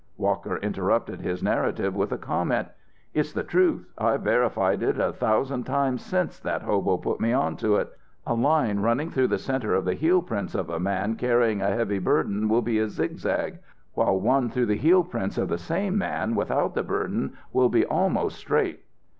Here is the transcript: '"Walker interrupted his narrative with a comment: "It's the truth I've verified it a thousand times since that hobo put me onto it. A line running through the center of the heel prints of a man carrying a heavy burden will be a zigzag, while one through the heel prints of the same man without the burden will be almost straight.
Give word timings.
'"Walker 0.17 0.57
interrupted 0.57 1.21
his 1.21 1.43
narrative 1.43 1.95
with 1.95 2.11
a 2.11 2.17
comment: 2.17 2.69
"It's 3.13 3.31
the 3.33 3.43
truth 3.43 3.87
I've 3.99 4.23
verified 4.23 4.81
it 4.81 4.97
a 4.97 5.13
thousand 5.13 5.65
times 5.67 6.01
since 6.01 6.39
that 6.39 6.63
hobo 6.63 6.97
put 6.97 7.19
me 7.21 7.33
onto 7.33 7.75
it. 7.75 7.87
A 8.25 8.33
line 8.33 8.79
running 8.79 9.11
through 9.11 9.27
the 9.27 9.37
center 9.37 9.75
of 9.75 9.85
the 9.85 9.93
heel 9.93 10.23
prints 10.23 10.55
of 10.55 10.71
a 10.71 10.79
man 10.79 11.17
carrying 11.17 11.61
a 11.61 11.67
heavy 11.75 11.99
burden 11.99 12.49
will 12.49 12.63
be 12.63 12.79
a 12.79 12.89
zigzag, 12.89 13.59
while 13.93 14.19
one 14.19 14.49
through 14.49 14.65
the 14.65 14.75
heel 14.75 15.03
prints 15.03 15.37
of 15.37 15.49
the 15.49 15.59
same 15.59 15.99
man 15.99 16.33
without 16.33 16.73
the 16.73 16.81
burden 16.81 17.37
will 17.53 17.69
be 17.69 17.85
almost 17.85 18.39
straight. 18.39 18.81